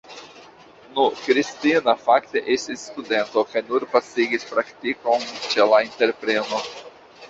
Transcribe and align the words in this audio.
Nu, 0.95 1.03
Kristina 1.25 1.93
fakte 2.07 2.43
estis 2.57 2.87
studento 2.93 3.45
kaj 3.53 3.65
nur 3.71 3.89
pasigis 3.95 4.51
praktikon 4.55 5.33
ĉe 5.49 5.73
la 5.75 5.89
entrepreno. 5.91 6.69